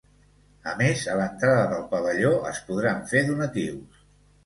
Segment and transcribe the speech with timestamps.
[0.71, 4.05] A més, a l’entrada al pavelló es podran fer donatius.